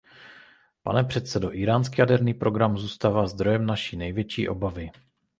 Pane 0.83 1.03
předsedo, 1.03 1.55
íránský 1.55 1.95
jaderný 2.01 2.33
program 2.33 2.77
zůstává 2.77 3.27
zdrojem 3.27 3.65
naší 3.65 3.97
největší 3.97 4.47
obavy. 4.49 4.91